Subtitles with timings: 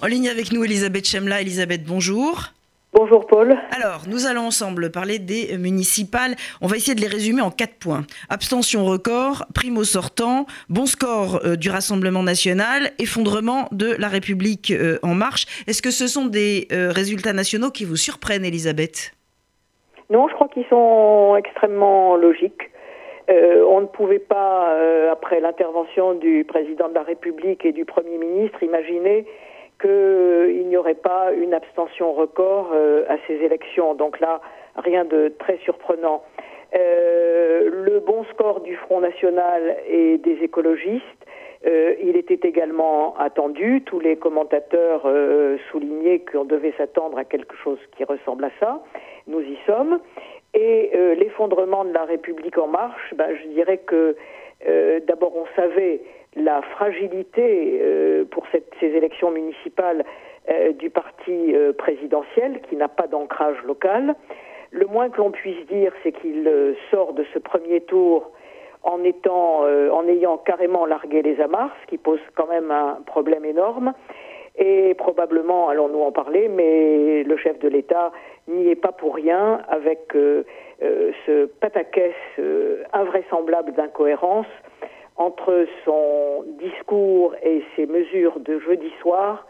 [0.00, 1.40] En ligne avec nous, Elisabeth Chemla.
[1.40, 2.52] Elisabeth, bonjour.
[2.92, 3.56] Bonjour Paul.
[3.76, 6.36] Alors, nous allons ensemble parler des municipales.
[6.62, 8.02] On va essayer de les résumer en quatre points.
[8.30, 15.00] Abstention record, primo sortant, bon score euh, du Rassemblement national, effondrement de la République euh,
[15.02, 15.46] en marche.
[15.66, 19.10] Est-ce que ce sont des euh, résultats nationaux qui vous surprennent, Elisabeth?
[20.10, 22.70] Non, je crois qu'ils sont extrêmement logiques.
[23.28, 24.72] on ne pouvait pas,
[25.10, 29.26] après l'intervention du président de la République et du Premier ministre, imaginer
[29.80, 33.94] qu'il n'y aurait pas une abstention record euh, à ces élections.
[33.94, 34.40] Donc là,
[34.76, 36.22] rien de très surprenant.
[36.74, 41.02] Euh, le bon score du Front National et des écologistes,
[41.66, 43.82] euh, il était également attendu.
[43.86, 45.06] Tous les commentateurs
[45.70, 48.82] soulignaient qu'on devait s'attendre à quelque chose qui ressemble à ça.
[49.26, 50.00] Nous y sommes.
[50.54, 54.16] Et l'effondrement de la République en marche, ben, je dirais que
[55.06, 56.00] d'abord on savait
[56.36, 57.80] la fragilité
[58.30, 58.44] pour
[58.80, 60.04] ces élections municipales
[60.50, 64.14] euh, du parti euh, présidentiel qui n'a pas d'ancrage local.
[64.70, 66.50] Le moins que l'on puisse dire, c'est qu'il
[66.90, 68.30] sort de ce premier tour
[68.82, 73.46] en étant, en ayant carrément largué les amarres, ce qui pose quand même un problème
[73.46, 73.94] énorme.
[74.56, 78.12] Et probablement, allons-nous en parler, mais le chef de l'État
[78.46, 82.14] n'y est pas pour rien avec ce pataquès
[82.92, 84.46] invraisemblable d'incohérence
[85.18, 89.44] entre son discours et ses mesures de jeudi soir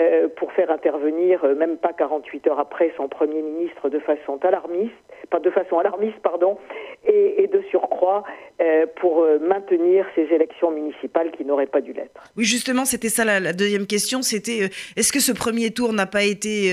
[0.00, 4.40] euh, pour faire intervenir, euh, même pas 48 heures après, son Premier ministre de façon
[4.42, 4.92] alarmiste,
[5.30, 6.58] alarmiste, pardon,
[7.06, 8.24] et, de surcroît
[8.60, 12.24] euh, pour maintenir ces élections municipales qui n'auraient pas dû l'être.
[12.36, 16.24] Oui, justement, c'était ça la, deuxième question, c'était est-ce que ce premier tour n'a pas
[16.24, 16.72] été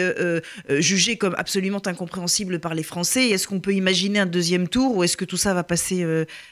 [0.69, 3.29] jugé comme absolument incompréhensible par les Français?
[3.29, 6.03] Est-ce qu'on peut imaginer un deuxième tour ou est-ce que tout ça va passer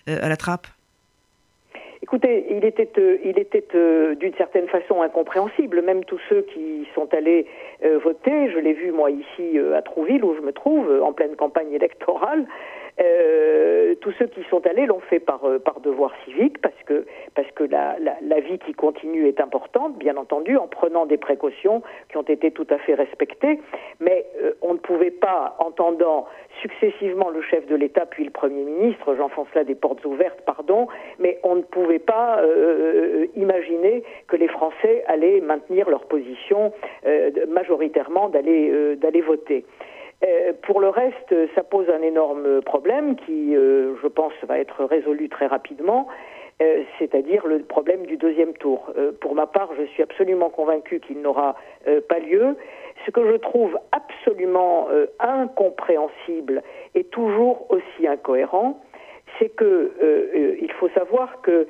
[0.08, 0.68] à la trappe?
[2.12, 5.84] Écoutez, il était, euh, il était euh, d'une certaine façon incompréhensible.
[5.84, 7.46] Même tous ceux qui sont allés
[7.86, 11.36] euh, voter, je l'ai vu moi ici à Trouville où je me trouve, en pleine
[11.36, 12.48] campagne électorale,
[13.02, 17.06] euh, tous ceux qui sont allés l'ont fait par, euh, par devoir civique, parce que,
[17.34, 21.18] parce que la, la, la, vie qui continue est importante, bien entendu, en prenant des
[21.18, 23.62] précautions qui ont été tout à fait respectées.
[24.02, 26.28] Mais euh, on ne pouvait pas, entendant
[26.62, 30.88] successivement le chef de l'État puis le Premier ministre, j'enfonce là des portes ouvertes, pardon,
[31.20, 32.42] mais on ne pouvait pas
[33.36, 36.72] imaginer que les Français allaient maintenir leur position
[37.48, 39.66] majoritairement d'aller voter.
[40.24, 44.84] Euh, pour le reste, ça pose un énorme problème qui, euh, je pense, va être
[44.84, 46.08] résolu très rapidement,
[46.62, 48.92] euh, c'est-à-dire le problème du deuxième tour.
[49.22, 51.56] pour ma part, je suis absolument convaincu qu'il n'aura
[52.09, 52.58] pas lieu.
[53.06, 54.88] Ce que je trouve absolument
[55.20, 56.62] incompréhensible
[56.96, 58.80] et toujours aussi incohérent,
[59.38, 61.68] c'est que il faut savoir que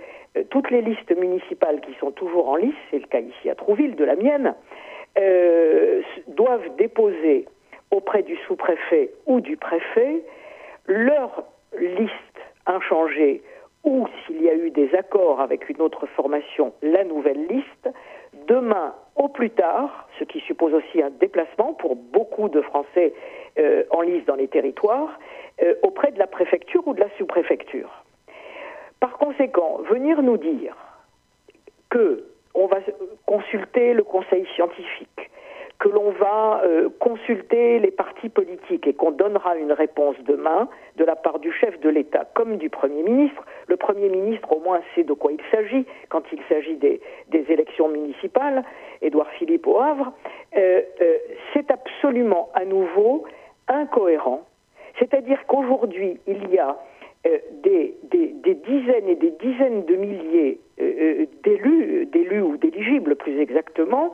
[0.50, 3.96] toutes les listes municipales qui sont toujours en lice, c'est le cas ici à Trouville,
[3.96, 4.56] de la mienne,
[6.28, 7.46] doivent déposer
[7.92, 10.24] auprès du sous-préfet ou du préfet
[10.88, 11.44] leur
[11.80, 13.42] liste inchangée
[13.84, 17.90] ou s'il y a eu des accords avec une autre formation, la nouvelle liste,
[18.48, 23.14] demain au plus tard, ce qui suppose aussi un déplacement pour beaucoup de Français
[23.58, 25.20] euh, en liste dans les territoires,
[25.62, 28.04] euh, auprès de la préfecture ou de la sous-préfecture.
[29.00, 30.76] Par conséquent, venir nous dire
[31.90, 32.78] que on va
[33.26, 35.19] consulter le conseil scientifique,
[35.80, 40.68] que l'on va euh, consulter les partis politiques et qu'on donnera une réponse demain
[40.98, 43.42] de la part du chef de l'État comme du Premier ministre.
[43.68, 47.00] Le Premier ministre au moins sait de quoi il s'agit quand il s'agit des,
[47.32, 48.64] élections municipales,
[49.02, 50.12] Édouard Philippe au Havre.
[50.58, 51.18] Euh, euh,
[51.54, 53.24] c'est absolument à nouveau
[53.70, 54.42] incohérent.
[55.00, 56.78] C'est-à-dire qu'aujourd'hui, il y a
[57.64, 60.60] des, des, dizaines et des dizaines de milliers
[61.44, 64.12] d'élus, d'élus ou d'éligibles plus exactement,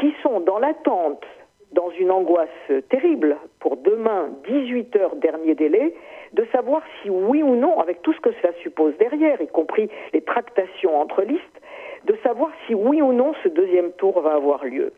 [0.00, 1.24] qui sont dans l'attente,
[1.72, 2.48] dans une angoisse
[2.88, 5.94] terrible, pour demain, 18 heures dernier délai,
[6.32, 9.88] de savoir si oui ou non, avec tout ce que cela suppose derrière, y compris
[10.12, 11.60] les tractations entre listes,
[12.04, 14.92] de savoir si oui ou non ce deuxième tour va avoir lieu.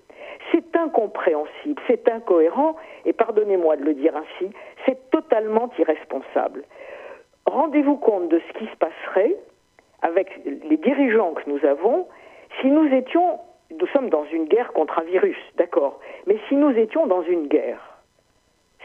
[0.52, 4.50] C'est incompréhensible, c'est incohérent, et pardonnez-moi de le dire ainsi,
[4.84, 6.64] c'est totalement irresponsable.
[7.46, 9.37] Rendez-vous compte de ce qui se passerait
[10.02, 12.06] avec les dirigeants que nous avons
[12.60, 13.38] si nous étions
[13.70, 16.00] nous sommes dans une guerre contre un virus, d'accord.
[16.26, 17.80] Mais si nous étions dans une guerre,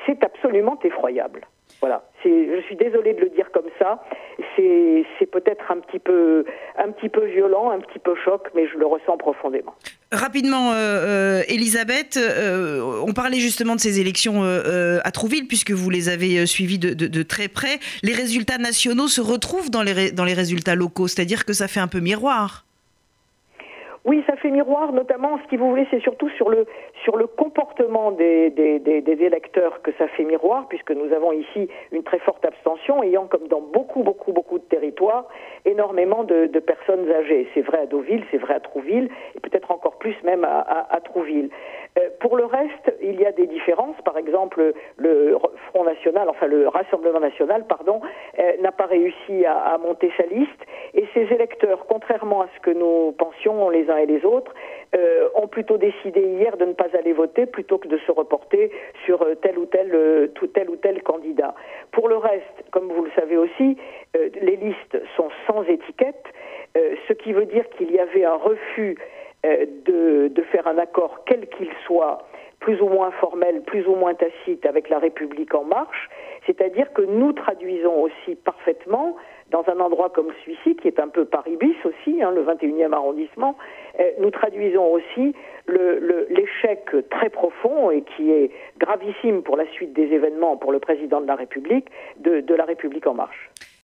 [0.06, 1.42] c'est absolument effroyable.
[1.80, 2.04] Voilà.
[2.24, 4.04] Je suis désolée de le dire comme ça.
[4.56, 6.46] C'est peut-être un petit peu,
[6.78, 9.74] un petit peu violent, un petit peu choc, mais je le ressens profondément.
[10.12, 15.90] Rapidement, euh, euh Elisabeth, euh, on parlait justement de ces élections à Trouville, puisque vous
[15.90, 17.80] les avez suivies de, de, de, très près.
[18.04, 21.80] Les résultats nationaux se retrouvent dans les, dans les résultats locaux, c'est-à-dire que ça fait
[21.80, 22.66] un peu miroir.
[24.04, 26.66] Oui, ça fait miroir, notamment, ce qui vous voulez, c'est surtout sur le,
[27.04, 28.52] sur le comportement des,
[29.08, 33.48] électeurs que ça fait miroir, puisque nous avons ici une très forte abstention, ayant, comme
[33.48, 35.28] dans beaucoup, beaucoup, beaucoup de territoires,
[35.66, 37.48] énormément de, de personnes âgées.
[37.54, 39.71] C'est vrai à Deauville, c'est vrai à Trouville, et peut-être
[40.02, 41.50] plus même à, Trouville.
[42.00, 43.96] Euh, pour le reste, il y a des différences.
[44.04, 45.38] Par exemple, le
[45.68, 48.02] Front National, enfin le Rassemblement National, pardon,
[48.40, 50.62] euh, n'a pas réussi à, monter sa liste.
[50.96, 54.54] Et ces électeurs, contrairement à ce que nous pensions les uns et les autres,
[54.96, 58.72] euh, ont plutôt décidé hier de ne pas aller voter plutôt que de se reporter
[59.06, 61.54] sur tel ou tel, tout tel ou tel candidat.
[61.92, 63.78] Pour le reste, comme vous le savez aussi,
[64.16, 66.26] les listes sont sans étiquette,
[66.76, 68.98] ce qui veut dire qu'il y avait un refus
[69.44, 72.28] de, de faire un accord quel qu'il soit
[72.62, 76.10] plus ou moins formel, plus ou moins tacite avec la République en marche,
[76.46, 79.18] c'est-à-dire que nous traduisons aussi parfaitement
[79.50, 82.94] dans un endroit comme celui-ci, qui est un peu Paris bis aussi, hein, le 21e
[82.94, 83.58] arrondissement,
[84.00, 85.36] euh, nous traduisons aussi
[85.68, 90.80] l'échec le, très profond et qui est gravissime pour la suite des événements pour le
[90.80, 93.50] président de la République, de la République en marche.